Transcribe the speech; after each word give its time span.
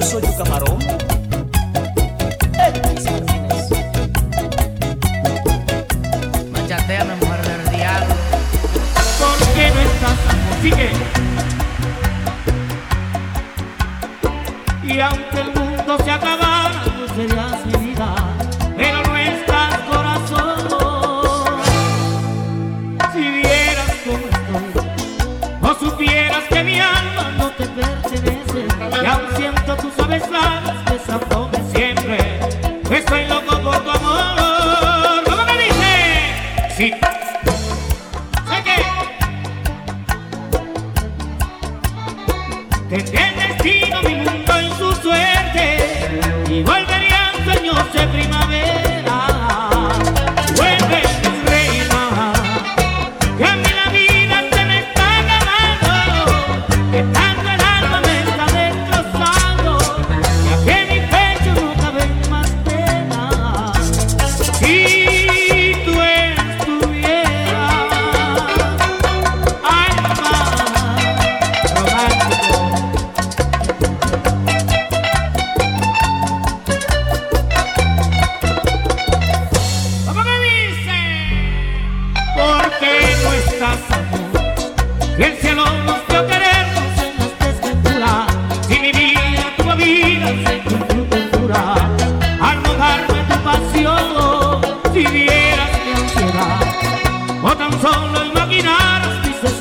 eu 0.00 0.06
sou 0.06 0.20
de 0.20 0.34
camarão. 0.34 1.09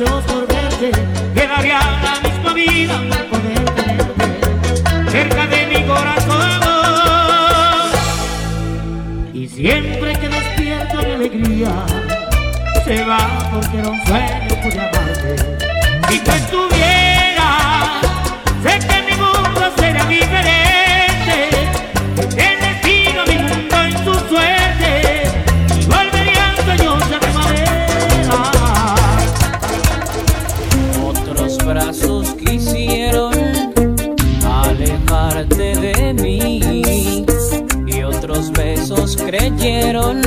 Dios 0.09 0.23
por 0.23 0.47
verte, 0.47 0.91
le 1.35 1.47
daría 1.47 1.79
la 2.01 2.19
misma 2.27 2.53
vida 2.53 2.99
por 3.29 3.39
poder 3.39 3.65
tenerte 3.75 5.11
cerca 5.11 5.45
de 5.45 5.67
mi 5.67 5.83
corazón. 5.85 6.61
Y 9.35 9.47
siempre 9.47 10.13
que 10.13 10.29
despierto 10.29 10.97
mi 10.97 11.11
alegría, 11.11 11.85
se 12.85 13.03
va 13.05 13.19
porque 13.53 13.77
no 13.77 13.93
sueño 14.07 14.55
por 14.63 14.73
amarte. 14.79 15.35
Si 16.09 16.19
tú 16.21 16.31
estuvieras, 16.31 18.01
sé 18.63 18.79
que 18.79 19.11
mi 19.11 19.15
mundo 19.15 19.71
será 19.77 20.05
diferente. 20.05 20.58
de 35.47 36.13
mí. 36.13 37.25
Y 37.87 38.03
otros 38.03 38.51
besos 38.51 39.15
creyeron 39.17 40.21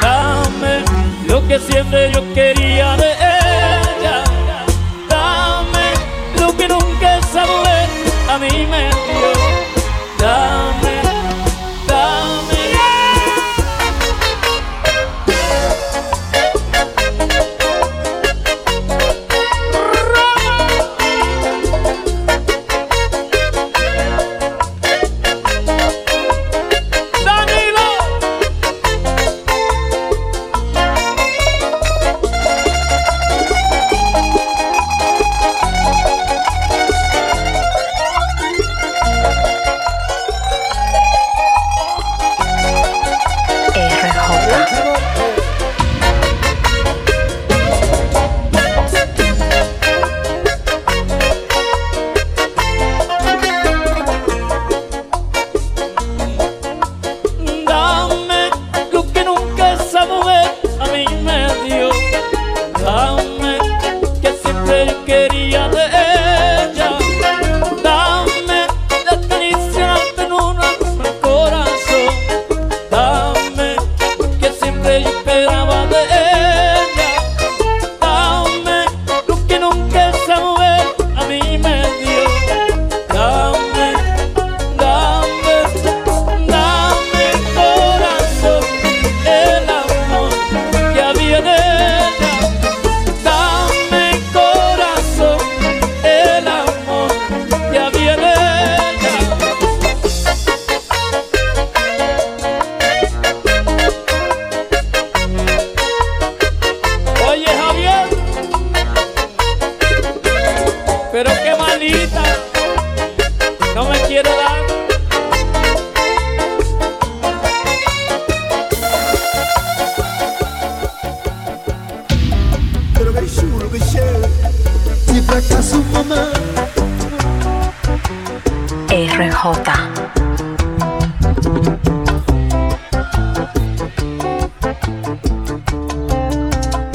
Dame 0.00 0.84
lo 1.26 1.46
que 1.46 1.58
siempre 1.58 2.12
yo 2.12 2.22
quería 2.34 2.96
de 2.96 3.12
él. 3.12 3.31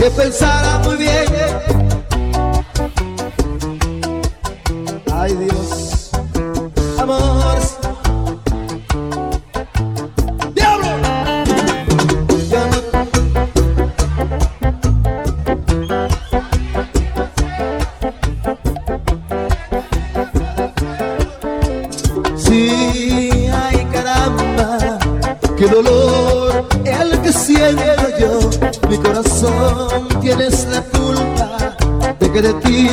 que 0.10 0.12
pensáramos 0.12 0.97
Mi 28.90 28.98
corazón 28.98 30.08
tienes 30.22 30.66
la 30.68 30.82
culpa 30.82 31.76
de 32.20 32.32
que 32.32 32.42
de 32.42 32.54
ti 32.54 32.90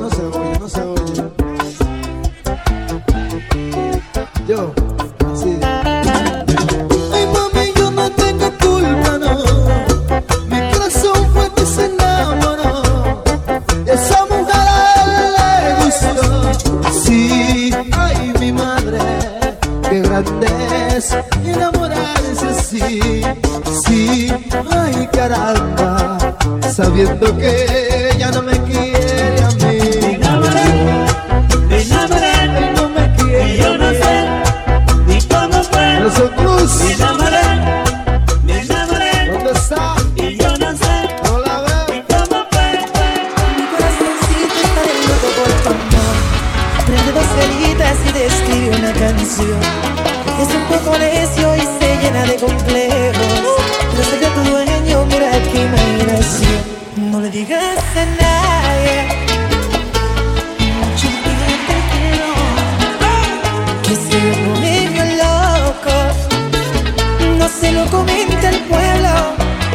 no 0.00 0.08
se 0.10 0.22
oye, 0.22 0.58
no 0.58 0.68
se. 0.68 0.80
Yo. 4.48 4.79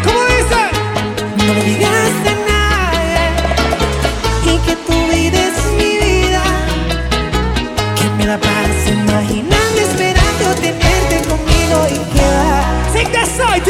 ¿Cómo 0.03 0.21
dice? 0.25 0.61
No 1.37 1.51
olvidas 1.53 2.13
de 2.23 2.33
nadie 2.49 3.23
y 4.43 4.57
que 4.65 4.75
tu 4.87 4.97
vida 5.07 5.39
es 5.47 5.57
mi 5.77 5.93
vida. 5.97 6.43
Que 7.97 8.05
me 8.17 8.25
la 8.25 8.37
paso 8.37 8.89
imaginando, 8.91 9.79
esperando 9.79 10.55
tenerte 10.61 11.15
conmigo 11.29 11.77
y 11.89 11.97
que 12.13 12.21
va. 12.21 12.63
Sing 12.93 13.11
that 13.11 13.27
side, 13.27 13.63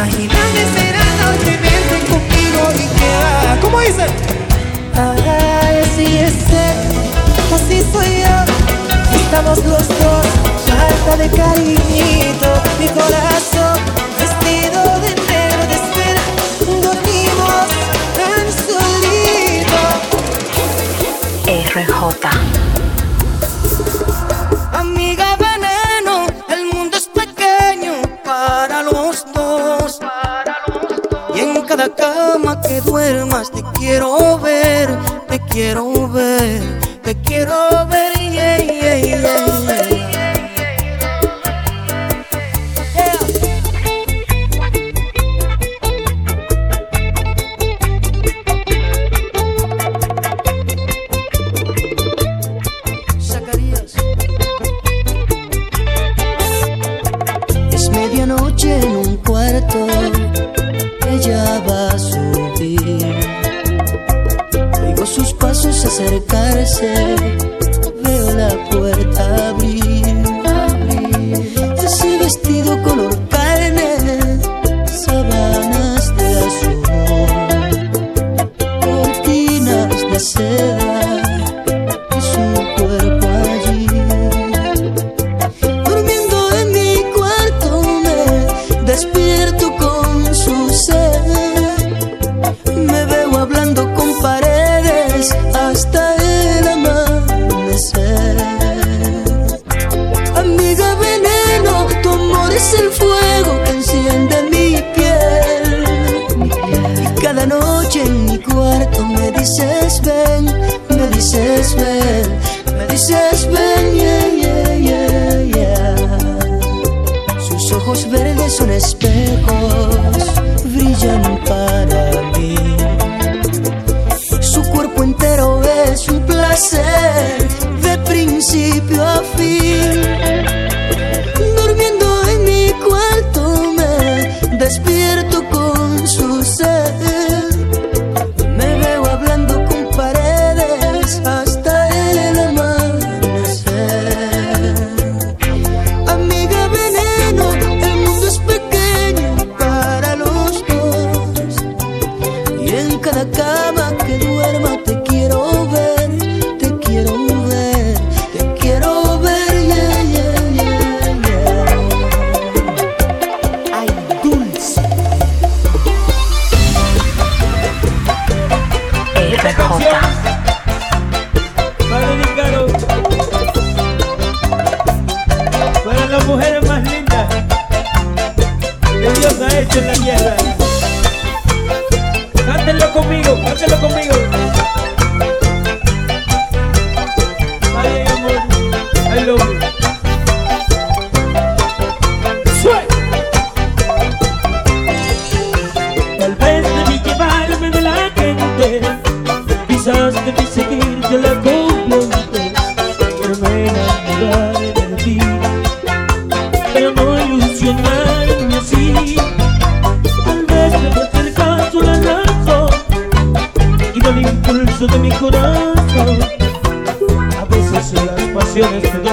Imagínate 0.00 0.64
será 0.74 1.04
noche, 1.20 1.50
vente 1.60 1.98
conmigo 2.08 2.60
y 2.74 2.74
que 2.78 3.00
queda. 3.00 3.60
¿Cómo 3.60 3.80
dice? 3.80 4.06
Ah, 4.96 5.14
así 5.82 6.16
es 6.16 6.32
él, 6.48 6.76
así 7.54 7.84
soy 7.92 8.22
yo. 8.22 8.36
Estamos 9.14 9.58
los 9.58 9.86
dos, 9.86 10.26
falta 10.64 11.16
de 11.18 11.28
cariñito. 11.28 12.48
Mi 12.78 12.88
corazón 12.88 13.78
vestido 14.16 14.80
de 15.00 15.10
negro 15.30 15.62
de 15.68 15.74
espera. 15.74 16.22
Dormimos 16.64 17.68
tan 18.16 18.44
solito. 18.56 19.80
RJ. 21.46 22.79
que 32.58 32.80
duermas, 32.80 33.50
te 33.50 33.62
quiero 33.78 34.38
ver, 34.38 34.88
te 35.28 35.38
quiero 35.40 36.08
ver, 36.08 36.60
te 37.02 37.14
quiero 37.22 37.54
ver, 37.86 38.12
yeah, 38.32 38.58
yeah, 38.58 38.96
yeah. 38.96 39.59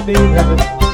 Pasiones 0.07 0.77
te 0.79 0.86